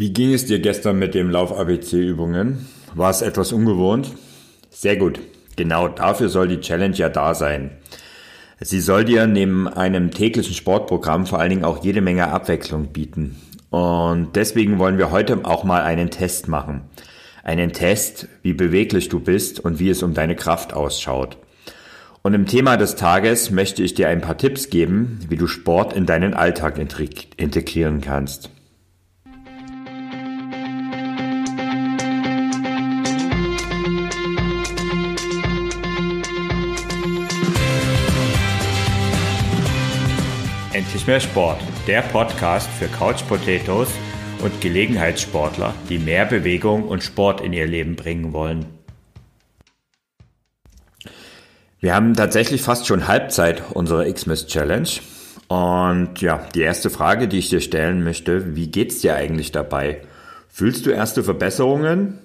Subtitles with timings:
[0.00, 2.68] Wie ging es dir gestern mit dem Lauf-ABC-Übungen?
[2.94, 4.12] War es etwas ungewohnt?
[4.70, 5.18] Sehr gut.
[5.56, 7.72] Genau dafür soll die Challenge ja da sein.
[8.60, 13.34] Sie soll dir neben einem täglichen Sportprogramm vor allen Dingen auch jede Menge Abwechslung bieten.
[13.70, 16.82] Und deswegen wollen wir heute auch mal einen Test machen.
[17.42, 21.38] Einen Test, wie beweglich du bist und wie es um deine Kraft ausschaut.
[22.22, 25.92] Und im Thema des Tages möchte ich dir ein paar Tipps geben, wie du Sport
[25.92, 26.78] in deinen Alltag
[27.36, 28.50] integrieren kannst.
[41.08, 43.88] Mehr Sport, der Podcast für Couch Potatoes
[44.42, 48.66] und Gelegenheitssportler, die mehr Bewegung und Sport in ihr Leben bringen wollen.
[51.80, 54.90] Wir haben tatsächlich fast schon Halbzeit unserer Xmas Challenge.
[55.48, 60.02] Und ja, die erste Frage, die ich dir stellen möchte, wie geht's dir eigentlich dabei?
[60.50, 62.18] Fühlst du erste Verbesserungen?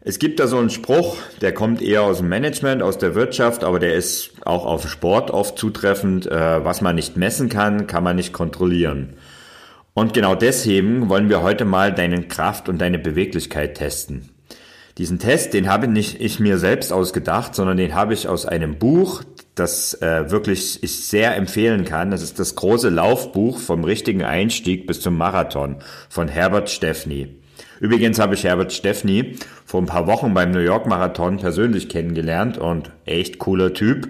[0.00, 3.64] Es gibt da so einen Spruch, der kommt eher aus dem Management, aus der Wirtschaft,
[3.64, 6.26] aber der ist auch auf Sport oft zutreffend.
[6.26, 9.14] Äh, was man nicht messen kann, kann man nicht kontrollieren.
[9.94, 14.30] Und genau deswegen wollen wir heute mal deine Kraft und deine Beweglichkeit testen.
[14.96, 18.78] Diesen Test, den habe nicht ich mir selbst ausgedacht, sondern den habe ich aus einem
[18.78, 19.24] Buch,
[19.56, 22.12] das äh, wirklich ich sehr empfehlen kann.
[22.12, 25.76] Das ist das große Laufbuch vom richtigen Einstieg bis zum Marathon
[26.08, 27.40] von Herbert Steffni.
[27.80, 32.58] Übrigens habe ich Herbert Steffni vor ein paar Wochen beim New York Marathon persönlich kennengelernt
[32.58, 34.08] und echt cooler Typ.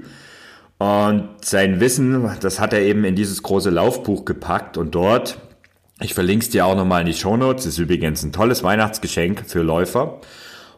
[0.78, 5.38] Und sein Wissen, das hat er eben in dieses große Laufbuch gepackt und dort,
[6.00, 9.44] ich verlinke es dir auch nochmal in die Show Notes, ist übrigens ein tolles Weihnachtsgeschenk
[9.46, 10.20] für Läufer.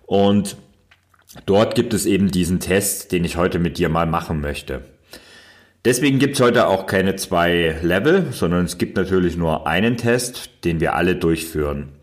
[0.06, 0.56] Und
[1.44, 4.82] dort gibt es eben diesen Test, den ich heute mit dir mal machen möchte.
[5.84, 10.64] Deswegen gibt es heute auch keine zwei Level, sondern es gibt natürlich nur einen Test,
[10.64, 11.99] den wir alle durchführen.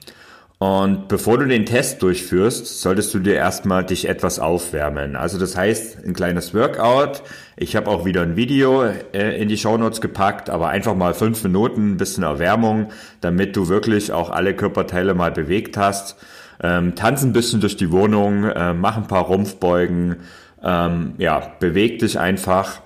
[0.59, 5.15] Und bevor du den Test durchführst, solltest du dir erstmal dich etwas aufwärmen.
[5.15, 7.21] Also das heißt, ein kleines Workout.
[7.57, 11.13] Ich habe auch wieder ein Video äh, in die Show Notes gepackt, aber einfach mal
[11.13, 12.87] fünf Minuten, ein bisschen Erwärmung,
[13.21, 16.17] damit du wirklich auch alle Körperteile mal bewegt hast.
[16.63, 20.15] Ähm, tanz ein bisschen durch die Wohnung, äh, mach ein paar Rumpfbeugen,
[20.63, 22.81] ähm, ja, beweg dich einfach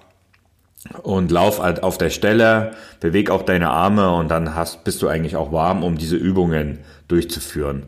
[1.03, 5.07] und lauf halt auf der Stelle, beweg auch deine Arme und dann hast, bist du
[5.07, 7.83] eigentlich auch warm, um diese Übungen durchzuführen.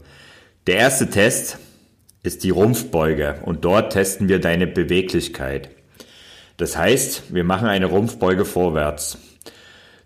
[0.67, 1.57] Der erste Test
[2.21, 5.69] ist die Rumpfbeuge und dort testen wir deine Beweglichkeit.
[6.57, 9.17] Das heißt, wir machen eine Rumpfbeuge vorwärts.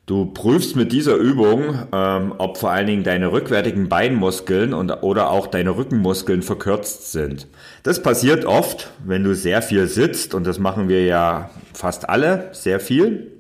[0.07, 5.29] Du prüfst mit dieser Übung, ähm, ob vor allen Dingen deine rückwärtigen Beinmuskeln und, oder
[5.29, 7.47] auch deine Rückenmuskeln verkürzt sind.
[7.83, 12.47] Das passiert oft, wenn du sehr viel sitzt und das machen wir ja fast alle
[12.53, 13.33] sehr viel.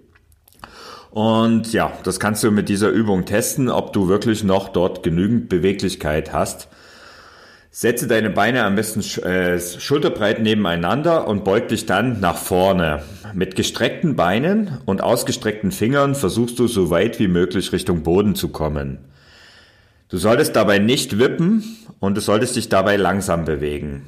[1.09, 5.47] Und ja, das kannst du mit dieser Übung testen, ob du wirklich noch dort genügend
[5.47, 6.67] Beweglichkeit hast.
[7.79, 13.03] Setze deine Beine am besten äh, schulterbreit nebeneinander und beug dich dann nach vorne.
[13.35, 18.49] Mit gestreckten Beinen und ausgestreckten Fingern versuchst du so weit wie möglich Richtung Boden zu
[18.49, 18.97] kommen.
[20.09, 21.63] Du solltest dabei nicht wippen
[21.99, 24.07] und du solltest dich dabei langsam bewegen.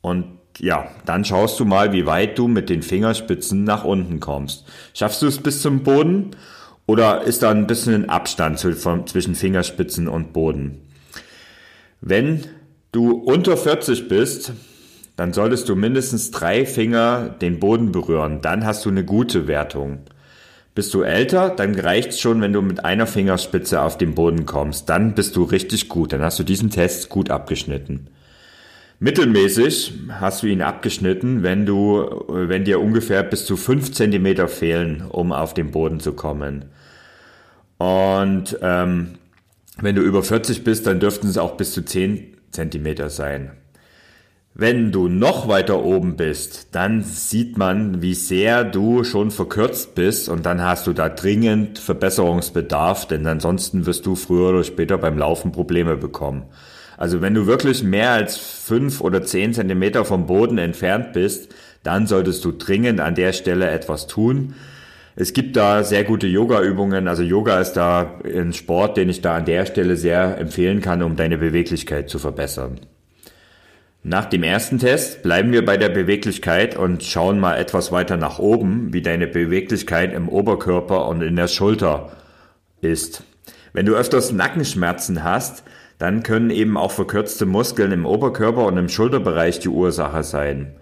[0.00, 0.24] Und
[0.58, 4.64] ja, dann schaust du mal, wie weit du mit den Fingerspitzen nach unten kommst.
[4.94, 6.30] Schaffst du es bis zum Boden
[6.86, 10.80] oder ist da ein bisschen Abstand zwischen Fingerspitzen und Boden?
[12.00, 12.44] Wenn
[12.94, 14.52] du unter 40 bist,
[15.16, 18.40] dann solltest du mindestens drei Finger den Boden berühren.
[18.40, 20.00] Dann hast du eine gute Wertung.
[20.74, 24.88] Bist du älter, dann reicht's schon, wenn du mit einer Fingerspitze auf den Boden kommst.
[24.88, 26.12] Dann bist du richtig gut.
[26.12, 28.08] Dann hast du diesen Test gut abgeschnitten.
[28.98, 35.04] Mittelmäßig hast du ihn abgeschnitten, wenn du, wenn dir ungefähr bis zu fünf Zentimeter fehlen,
[35.08, 36.64] um auf den Boden zu kommen.
[37.78, 39.18] Und ähm,
[39.80, 43.52] wenn du über 40 bist, dann dürften es auch bis zu zehn Zentimeter sein.
[44.56, 50.28] Wenn du noch weiter oben bist, dann sieht man, wie sehr du schon verkürzt bist
[50.28, 55.18] und dann hast du da dringend Verbesserungsbedarf, denn ansonsten wirst du früher oder später beim
[55.18, 56.44] Laufen Probleme bekommen.
[56.96, 61.52] Also wenn du wirklich mehr als fünf oder zehn Zentimeter vom Boden entfernt bist,
[61.82, 64.54] dann solltest du dringend an der Stelle etwas tun.
[65.16, 67.06] Es gibt da sehr gute Yoga-Übungen.
[67.06, 71.02] Also Yoga ist da ein Sport, den ich da an der Stelle sehr empfehlen kann,
[71.02, 72.80] um deine Beweglichkeit zu verbessern.
[74.02, 78.38] Nach dem ersten Test bleiben wir bei der Beweglichkeit und schauen mal etwas weiter nach
[78.38, 82.12] oben, wie deine Beweglichkeit im Oberkörper und in der Schulter
[82.82, 83.22] ist.
[83.72, 85.62] Wenn du öfters Nackenschmerzen hast,
[85.98, 90.74] dann können eben auch verkürzte Muskeln im Oberkörper und im Schulterbereich die Ursache sein.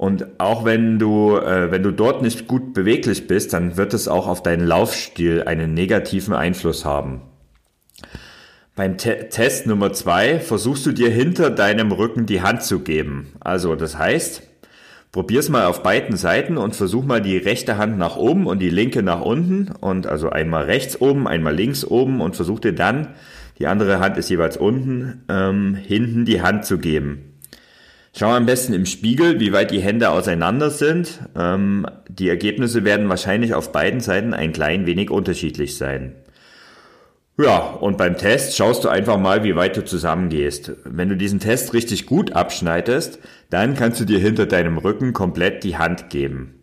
[0.00, 4.08] Und auch wenn du, äh, wenn du dort nicht gut beweglich bist, dann wird es
[4.08, 7.20] auch auf deinen Laufstil einen negativen Einfluss haben.
[8.74, 13.34] Beim Te Test Nummer zwei versuchst du dir hinter deinem Rücken die Hand zu geben.
[13.40, 14.42] Also das heißt,
[15.12, 18.70] probier's mal auf beiden Seiten und versuch mal die rechte Hand nach oben und die
[18.70, 23.08] linke nach unten und also einmal rechts oben, einmal links oben und versuch dir dann,
[23.58, 27.29] die andere Hand ist jeweils unten, ähm, hinten die Hand zu geben.
[28.12, 31.20] Schau am besten im Spiegel, wie weit die Hände auseinander sind.
[31.36, 36.16] Ähm, die Ergebnisse werden wahrscheinlich auf beiden Seiten ein klein wenig unterschiedlich sein.
[37.38, 40.72] Ja, und beim Test schaust du einfach mal, wie weit du zusammengehst.
[40.84, 43.18] Wenn du diesen Test richtig gut abschneidest,
[43.48, 46.60] dann kannst du dir hinter deinem Rücken komplett die Hand geben.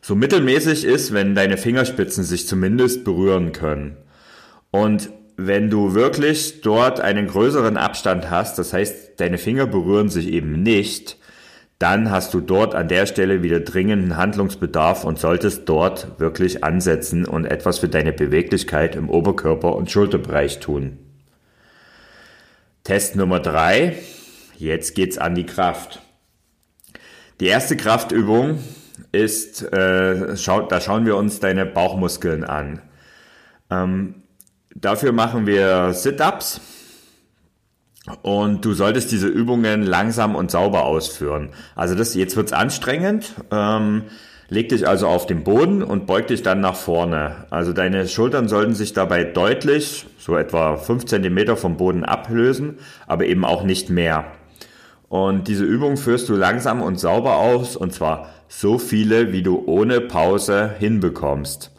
[0.00, 3.98] So mittelmäßig ist, wenn deine Fingerspitzen sich zumindest berühren können.
[4.72, 5.10] Und
[5.46, 10.62] wenn du wirklich dort einen größeren Abstand hast, das heißt, deine Finger berühren sich eben
[10.62, 11.18] nicht,
[11.78, 17.24] dann hast du dort an der Stelle wieder dringenden Handlungsbedarf und solltest dort wirklich ansetzen
[17.24, 20.98] und etwas für deine Beweglichkeit im Oberkörper- und Schulterbereich tun.
[22.84, 23.96] Test Nummer drei.
[24.56, 26.00] Jetzt geht's an die Kraft.
[27.40, 28.58] Die erste Kraftübung
[29.10, 32.80] ist, äh, schau, da schauen wir uns deine Bauchmuskeln an.
[33.70, 34.21] Ähm,
[34.74, 36.60] Dafür machen wir Sit-ups
[38.22, 41.50] und du solltest diese Übungen langsam und sauber ausführen.
[41.74, 43.34] Also das jetzt wird's anstrengend.
[43.50, 44.04] Ähm,
[44.48, 47.46] leg dich also auf den Boden und beug dich dann nach vorne.
[47.50, 53.26] Also deine Schultern sollten sich dabei deutlich, so etwa fünf Zentimeter vom Boden ablösen, aber
[53.26, 54.24] eben auch nicht mehr.
[55.08, 59.62] Und diese Übung führst du langsam und sauber aus und zwar so viele, wie du
[59.66, 61.70] ohne Pause hinbekommst.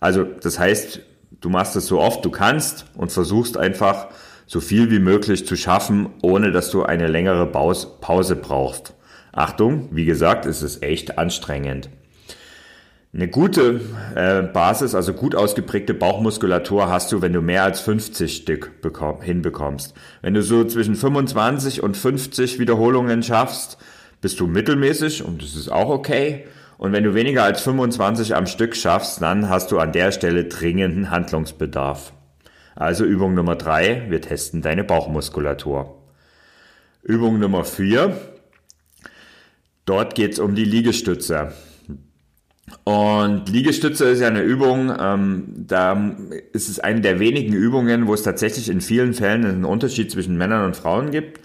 [0.00, 1.00] Also das heißt,
[1.40, 4.08] du machst es so oft du kannst und versuchst einfach
[4.46, 8.94] so viel wie möglich zu schaffen, ohne dass du eine längere Pause brauchst.
[9.32, 11.88] Achtung, wie gesagt, es ist echt anstrengend.
[13.12, 13.80] Eine gute
[14.14, 19.20] äh, Basis, also gut ausgeprägte Bauchmuskulatur hast du, wenn du mehr als 50 Stück bekomm,
[19.20, 19.94] hinbekommst.
[20.22, 23.78] Wenn du so zwischen 25 und 50 Wiederholungen schaffst,
[24.20, 26.44] bist du mittelmäßig und das ist auch okay.
[26.80, 30.46] Und wenn du weniger als 25 am Stück schaffst, dann hast du an der Stelle
[30.46, 32.14] dringenden Handlungsbedarf.
[32.74, 36.02] Also Übung Nummer drei, wir testen deine Bauchmuskulatur.
[37.02, 38.16] Übung Nummer vier,
[39.84, 41.52] dort geht's um die Liegestütze.
[42.84, 46.16] Und Liegestütze ist ja eine Übung, ähm, da
[46.54, 50.38] ist es eine der wenigen Übungen, wo es tatsächlich in vielen Fällen einen Unterschied zwischen
[50.38, 51.40] Männern und Frauen gibt.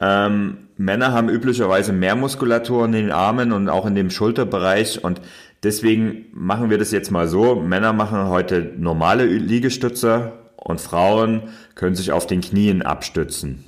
[0.00, 5.20] Ähm, Männer haben üblicherweise mehr Muskulatur in den Armen und auch in dem Schulterbereich und
[5.62, 7.54] deswegen machen wir das jetzt mal so.
[7.54, 11.42] Männer machen heute normale Liegestütze und Frauen
[11.74, 13.62] können sich auf den Knien abstützen.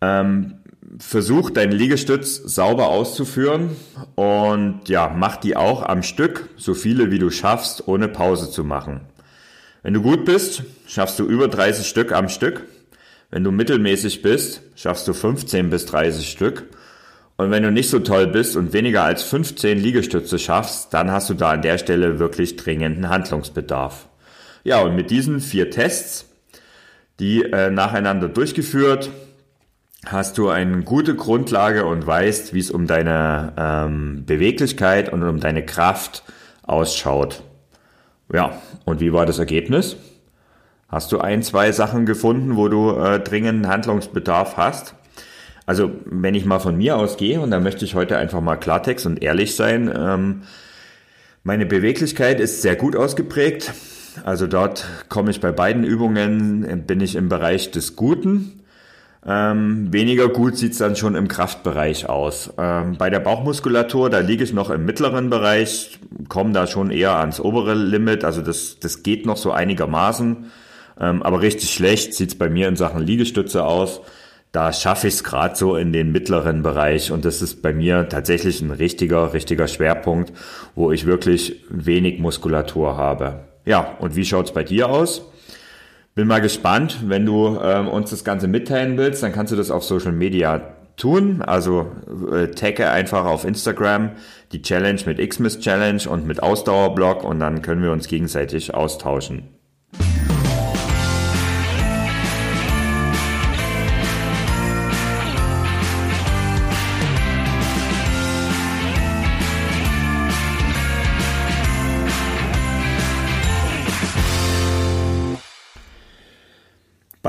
[0.00, 0.54] Ähm,
[0.98, 3.76] versuch deinen Liegestütz sauber auszuführen
[4.14, 8.64] und ja, mach die auch am Stück, so viele wie du schaffst, ohne Pause zu
[8.64, 9.02] machen.
[9.82, 12.62] Wenn du gut bist, schaffst du über 30 Stück am Stück.
[13.34, 16.68] Wenn du mittelmäßig bist, schaffst du 15 bis 30 Stück.
[17.36, 21.30] Und wenn du nicht so toll bist und weniger als 15 Liegestütze schaffst, dann hast
[21.30, 24.08] du da an der Stelle wirklich dringenden Handlungsbedarf.
[24.62, 26.30] Ja, und mit diesen vier Tests,
[27.18, 29.10] die äh, nacheinander durchgeführt,
[30.06, 35.40] hast du eine gute Grundlage und weißt, wie es um deine ähm, Beweglichkeit und um
[35.40, 36.22] deine Kraft
[36.62, 37.42] ausschaut.
[38.32, 39.96] Ja, und wie war das Ergebnis?
[40.94, 44.94] Hast du ein, zwei Sachen gefunden, wo du äh, dringenden Handlungsbedarf hast?
[45.66, 49.04] Also wenn ich mal von mir ausgehe, und da möchte ich heute einfach mal Klartext
[49.04, 50.42] und ehrlich sein, ähm,
[51.42, 53.72] meine Beweglichkeit ist sehr gut ausgeprägt.
[54.24, 58.62] Also dort komme ich bei beiden Übungen, bin ich im Bereich des Guten.
[59.26, 62.52] Ähm, weniger gut sieht's dann schon im Kraftbereich aus.
[62.56, 67.16] Ähm, bei der Bauchmuskulatur, da liege ich noch im mittleren Bereich, komme da schon eher
[67.16, 68.22] ans obere Limit.
[68.22, 70.52] Also das, das geht noch so einigermaßen.
[71.00, 74.00] Ähm, aber richtig schlecht sieht's bei mir in Sachen Liegestütze aus.
[74.52, 78.08] Da schaffe ich es gerade so in den mittleren Bereich und das ist bei mir
[78.08, 80.32] tatsächlich ein richtiger, richtiger Schwerpunkt,
[80.76, 83.40] wo ich wirklich wenig Muskulatur habe.
[83.64, 85.28] Ja, und wie schaut's bei dir aus?
[86.14, 89.72] Bin mal gespannt, wenn du ähm, uns das Ganze mitteilen willst, dann kannst du das
[89.72, 91.42] auf Social Media tun.
[91.42, 91.90] Also
[92.32, 94.12] äh, tagge einfach auf Instagram
[94.52, 99.48] die Challenge mit Xmas Challenge und mit Ausdauerblog und dann können wir uns gegenseitig austauschen.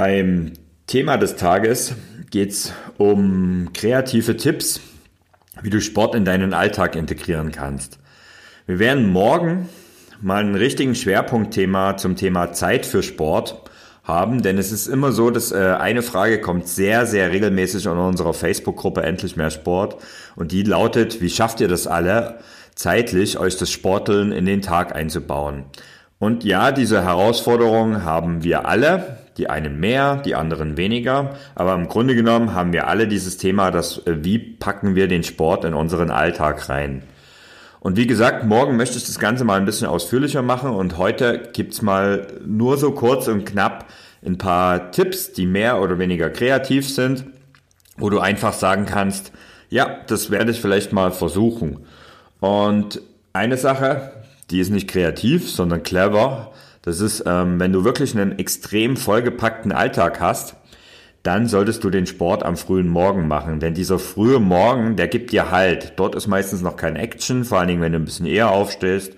[0.05, 0.53] Beim
[0.85, 1.95] Thema des Tages
[2.29, 4.79] geht es um kreative Tipps,
[5.63, 7.97] wie du Sport in deinen Alltag integrieren kannst.
[8.67, 9.67] Wir werden morgen
[10.21, 13.67] mal einen richtigen Schwerpunktthema zum Thema Zeit für Sport
[14.03, 17.93] haben, denn es ist immer so, dass äh, eine Frage kommt sehr, sehr regelmäßig in
[17.93, 19.97] unserer Facebook-Gruppe Endlich mehr Sport
[20.35, 22.37] und die lautet, wie schafft ihr das alle,
[22.75, 25.63] zeitlich euch das Sporteln in den Tag einzubauen?
[26.19, 31.87] Und ja, diese Herausforderung haben wir alle, die einen mehr, die anderen weniger, aber im
[31.87, 35.73] Grunde genommen haben wir alle dieses Thema, das äh, wie packen wir den Sport in
[35.73, 37.03] unseren Alltag rein?
[37.79, 41.49] Und wie gesagt, morgen möchte ich das Ganze mal ein bisschen ausführlicher machen und heute
[41.53, 43.85] gibt's mal nur so kurz und knapp
[44.25, 47.25] ein paar Tipps, die mehr oder weniger kreativ sind,
[47.97, 49.31] wo du einfach sagen kannst,
[49.69, 51.85] ja, das werde ich vielleicht mal versuchen.
[52.39, 53.01] Und
[53.33, 54.11] eine Sache,
[54.49, 56.53] die ist nicht kreativ, sondern clever.
[56.85, 60.55] Das ist, ähm, wenn du wirklich einen extrem vollgepackten Alltag hast,
[61.23, 63.59] dann solltest du den Sport am frühen Morgen machen.
[63.59, 65.93] Denn dieser frühe Morgen, der gibt dir Halt.
[65.95, 69.13] Dort ist meistens noch kein Action, vor allen Dingen, wenn du ein bisschen eher aufstehst.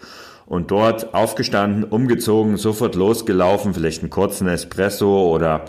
[0.45, 5.65] Und dort aufgestanden, umgezogen, sofort losgelaufen, vielleicht einen kurzen Espresso oder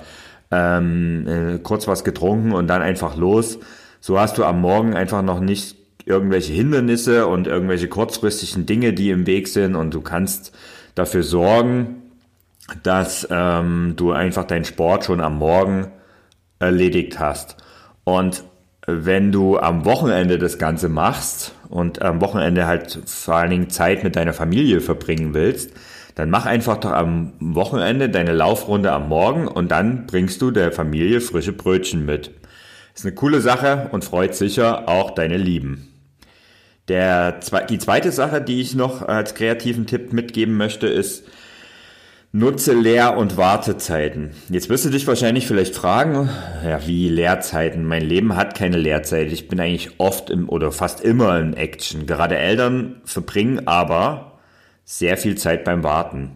[0.53, 3.59] ähm, äh, kurz was getrunken und dann einfach los.
[4.01, 9.11] So hast du am Morgen einfach noch nicht irgendwelche Hindernisse und irgendwelche kurzfristigen Dinge, die
[9.11, 10.53] im Weg sind und du kannst
[10.99, 12.03] dafür sorgen,
[12.83, 15.93] dass ähm, du einfach deinen Sport schon am Morgen
[16.59, 17.57] erledigt hast.
[18.05, 18.45] Und
[18.87, 24.03] wenn du am Wochenende das Ganze machst und am Wochenende halt vor allen Dingen Zeit
[24.03, 25.73] mit deiner Familie verbringen willst,
[26.15, 30.73] dann mach einfach doch am Wochenende deine Laufrunde am Morgen und dann bringst du der
[30.73, 32.33] Familie frische Brötchen mit.
[32.95, 35.88] Ist eine coole Sache und freut sicher auch deine Lieben.
[36.89, 41.25] Der, die zweite Sache, die ich noch als kreativen Tipp mitgeben möchte, ist,
[42.31, 44.33] Nutze Lehr- und Wartezeiten.
[44.51, 46.29] Jetzt wirst du dich wahrscheinlich vielleicht fragen,
[46.63, 47.87] ja, wie Leerzeiten?
[47.87, 49.33] Mein Leben hat keine Lehrzeit.
[49.33, 52.05] Ich bin eigentlich oft im oder fast immer in Action.
[52.05, 54.39] Gerade Eltern verbringen aber
[54.85, 56.33] sehr viel Zeit beim Warten.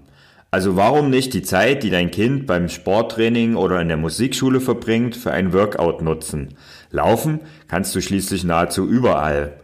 [0.50, 5.14] Also warum nicht die Zeit, die dein Kind beim Sporttraining oder in der Musikschule verbringt,
[5.14, 6.54] für ein Workout nutzen?
[6.90, 9.61] Laufen kannst du schließlich nahezu überall.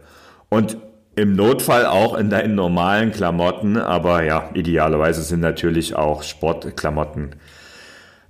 [0.49, 0.77] Und
[1.15, 7.35] im Notfall auch in deinen normalen Klamotten, aber ja, idealerweise sind natürlich auch Sportklamotten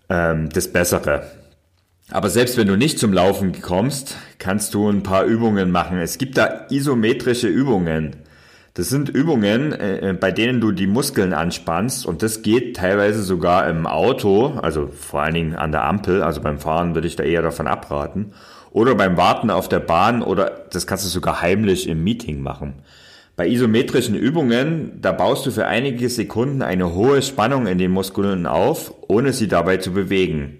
[0.10, 1.24] ähm, das Bessere.
[2.12, 6.00] Aber selbst wenn du nicht zum Laufen kommst, kannst du ein paar Übungen machen.
[6.00, 8.16] Es gibt da isometrische Übungen.
[8.74, 13.68] Das sind Übungen, äh, bei denen du die Muskeln anspannst und das geht teilweise sogar
[13.68, 17.24] im Auto, also vor allen Dingen an der Ampel, also beim Fahren würde ich da
[17.24, 18.34] eher davon abraten
[18.72, 22.76] oder beim Warten auf der Bahn oder das kannst du sogar heimlich im Meeting machen.
[23.36, 28.46] Bei isometrischen Übungen, da baust du für einige Sekunden eine hohe Spannung in den Muskeln
[28.46, 30.60] auf, ohne sie dabei zu bewegen.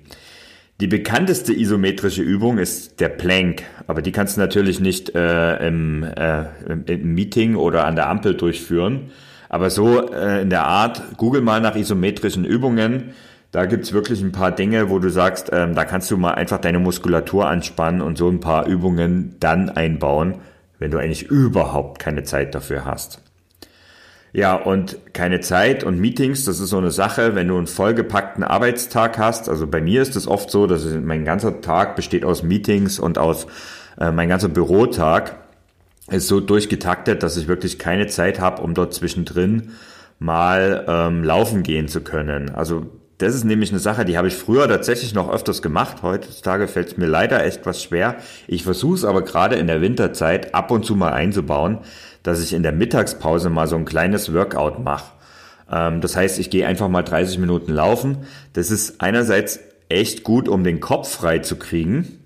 [0.82, 6.04] Die bekannteste isometrische Übung ist der Plank, aber die kannst du natürlich nicht äh, im,
[6.04, 9.12] äh, im Meeting oder an der Ampel durchführen.
[9.50, 13.12] Aber so äh, in der Art, google mal nach isometrischen Übungen,
[13.52, 16.62] da gibt's wirklich ein paar Dinge, wo du sagst, ähm, da kannst du mal einfach
[16.62, 20.36] deine Muskulatur anspannen und so ein paar Übungen dann einbauen,
[20.78, 23.22] wenn du eigentlich überhaupt keine Zeit dafür hast.
[24.32, 28.44] Ja, und keine Zeit und Meetings, das ist so eine Sache, wenn du einen vollgepackten
[28.44, 29.50] Arbeitstag hast.
[29.50, 33.18] Also bei mir ist es oft so, dass mein ganzer Tag besteht aus Meetings und
[33.18, 33.48] aus
[34.00, 35.36] äh, mein ganzer Bürotag
[36.12, 39.72] ist so durchgetaktet, dass ich wirklich keine Zeit habe, um dort zwischendrin
[40.20, 42.50] mal ähm, laufen gehen zu können.
[42.54, 42.86] Also
[43.20, 45.98] das ist nämlich eine Sache, die habe ich früher tatsächlich noch öfters gemacht.
[46.04, 48.16] Heutzutage fällt es mir leider echt was schwer.
[48.48, 51.80] Ich versuche es aber gerade in der Winterzeit ab und zu mal einzubauen,
[52.24, 55.12] dass ich in der Mittagspause mal so ein kleines Workout mache.
[55.72, 58.20] Ähm, das heißt, ich gehe einfach mal 30 Minuten laufen.
[58.54, 59.60] Das ist einerseits
[59.90, 62.20] echt gut, um den Kopf frei zu kriegen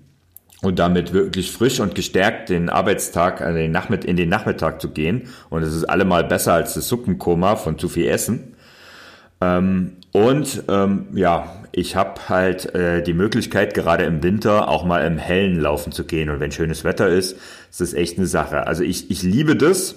[0.62, 5.28] und damit wirklich frisch und gestärkt den Arbeitstag in den Nachmittag zu gehen.
[5.50, 8.54] Und es ist allemal besser als das Suppenkoma von zu viel Essen.
[9.40, 15.04] Ähm, und ähm, ja, ich habe halt äh, die Möglichkeit, gerade im Winter auch mal
[15.04, 16.30] im Hellen laufen zu gehen.
[16.30, 17.36] Und wenn schönes Wetter ist,
[17.70, 18.68] ist das echt eine Sache.
[18.68, 19.96] Also ich, ich liebe das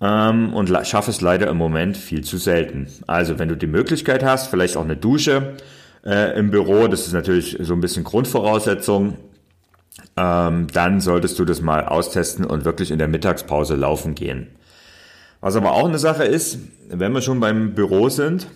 [0.00, 2.86] ähm, und schaffe es leider im Moment viel zu selten.
[3.08, 5.56] Also wenn du die Möglichkeit hast, vielleicht auch eine Dusche
[6.04, 9.16] äh, im Büro, das ist natürlich so ein bisschen Grundvoraussetzung,
[10.16, 14.46] ähm, dann solltest du das mal austesten und wirklich in der Mittagspause laufen gehen.
[15.40, 18.46] Was aber auch eine Sache ist, wenn wir schon beim Büro sind,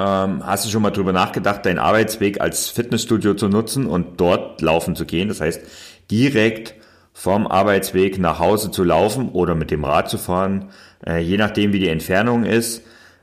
[0.00, 4.62] ähm, hast du schon mal drüber nachgedacht, deinen Arbeitsweg als Fitnessstudio zu nutzen und dort
[4.62, 5.28] laufen zu gehen?
[5.28, 5.60] Das heißt,
[6.10, 6.74] direkt
[7.12, 10.70] vom Arbeitsweg nach Hause zu laufen oder mit dem Rad zu fahren,
[11.06, 12.82] äh, je nachdem wie die Entfernung ist.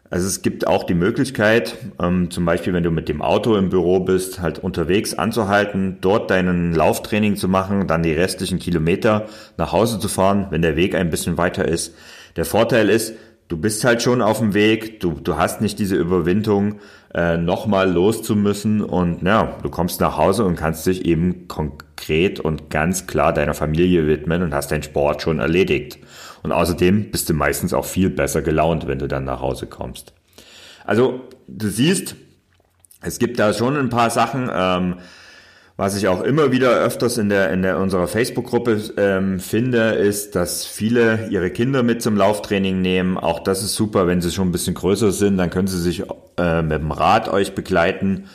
[0.10, 3.70] Also es gibt auch die Möglichkeit, ähm, zum Beispiel wenn du mit dem Auto im
[3.70, 9.26] Büro bist, halt unterwegs anzuhalten, dort deinen Lauftraining zu machen, dann die restlichen Kilometer
[9.58, 11.94] nach Hause zu fahren, wenn der Weg ein bisschen weiter ist.
[12.38, 13.16] Der Vorteil ist,
[13.48, 16.80] du bist halt schon auf dem Weg, du, du hast nicht diese Überwindung,
[17.14, 21.48] äh, nochmal los zu müssen und ja, du kommst nach Hause und kannst dich eben
[21.48, 26.00] konkret und ganz klar deiner Familie widmen und hast deinen Sport schon erledigt.
[26.44, 30.14] Und außerdem bist du meistens auch viel besser gelaunt, wenn du dann nach Hause kommst.
[30.86, 32.16] Also du siehst,
[33.02, 34.96] es gibt da schon ein paar Sachen, ähm,
[35.78, 40.36] was ich auch immer wieder öfters in der in der unserer Facebook-Gruppe ähm, finde, ist,
[40.36, 43.18] dass viele ihre Kinder mit zum Lauftraining nehmen.
[43.18, 46.04] Auch das ist super, wenn sie schon ein bisschen größer sind, dann können sie sich
[46.38, 48.26] äh, mit dem Rad euch begleiten.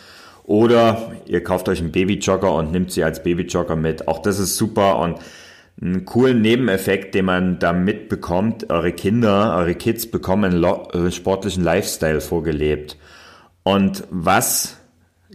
[0.44, 4.06] Oder ihr kauft euch einen Babyjogger und nimmt sie als Babyjogger mit.
[4.06, 5.18] Auch das ist super und
[5.80, 8.70] einen coolen Nebeneffekt, den man da mitbekommt.
[8.70, 12.96] Eure Kinder, eure Kids bekommen einen äh, sportlichen Lifestyle vorgelebt.
[13.64, 14.76] Und was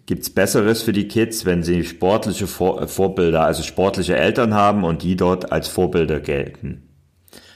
[0.07, 4.83] gibt's Besseres für die Kids, wenn sie sportliche Vor äh, Vorbilder, also sportliche Eltern haben
[4.83, 6.89] und die dort als Vorbilder gelten.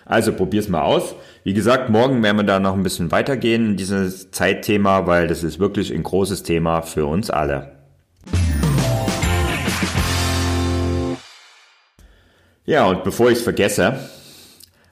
[0.06, 1.16] Also probier's mal aus.
[1.46, 5.44] Wie gesagt, morgen werden wir da noch ein bisschen weitergehen in dieses Zeitthema, weil das
[5.44, 7.78] ist wirklich ein großes Thema für uns alle.
[12.66, 13.98] Ja, und bevor ich es vergesse,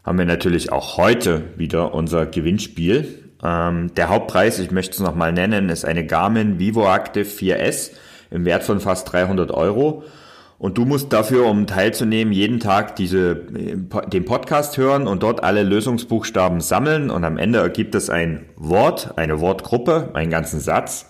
[0.06, 3.29] haben wir natürlich auch heute wieder unser Gewinnspiel.
[3.44, 7.92] Ähm, der Hauptpreis, ich möchte es nochmal nennen, ist eine Garmin Vivo Active 4S
[8.32, 10.04] im Wert von fast 300 Euro.
[10.58, 15.64] Und du musst dafür, um teilzunehmen, jeden Tag diese, den Podcast hören und dort alle
[15.64, 17.10] Lösungsbuchstaben sammeln.
[17.10, 21.06] Und am Ende ergibt es ein Wort, eine Wortgruppe, einen ganzen Satz.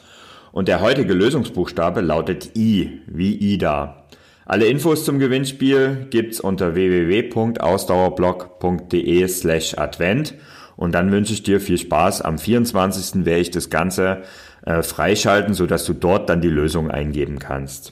[0.52, 4.04] Und der heutige Lösungsbuchstabe lautet I, wie Ida.
[4.46, 10.36] Alle Infos zum Gewinnspiel gibt's unter www.ausdauerblog.de slash Advent.
[10.80, 12.22] Und dann wünsche ich dir viel Spaß.
[12.22, 13.26] Am 24.
[13.26, 14.22] werde ich das Ganze
[14.66, 17.92] äh, freischalten, sodass du dort dann die Lösung eingeben kannst.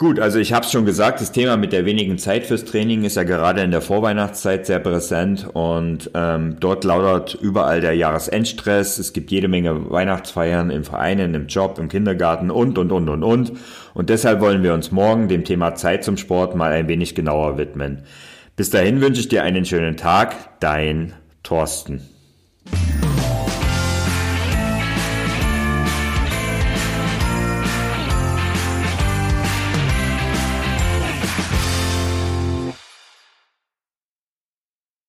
[0.00, 3.02] Gut, also ich habe es schon gesagt, das Thema mit der wenigen Zeit fürs Training
[3.02, 9.00] ist ja gerade in der Vorweihnachtszeit sehr präsent und ähm, dort laudert überall der Jahresendstress.
[9.00, 13.24] Es gibt jede Menge Weihnachtsfeiern im Vereinen, im Job, im Kindergarten und, und, und, und,
[13.24, 13.52] und.
[13.92, 17.58] Und deshalb wollen wir uns morgen dem Thema Zeit zum Sport mal ein wenig genauer
[17.58, 18.04] widmen.
[18.54, 22.02] Bis dahin wünsche ich dir einen schönen Tag, dein Thorsten.